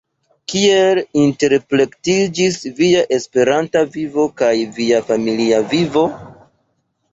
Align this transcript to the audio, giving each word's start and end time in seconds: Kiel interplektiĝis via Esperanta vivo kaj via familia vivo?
Kiel 0.51 1.01
interplektiĝis 1.23 2.57
via 2.81 3.05
Esperanta 3.19 3.85
vivo 3.99 4.27
kaj 4.43 4.51
via 4.81 5.05
familia 5.13 5.63
vivo? 5.77 6.09